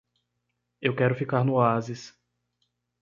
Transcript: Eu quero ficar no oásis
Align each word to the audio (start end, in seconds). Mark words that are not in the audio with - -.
Eu 0.81 0.95
quero 0.95 1.13
ficar 1.13 1.43
no 1.43 1.53
oásis 1.57 2.11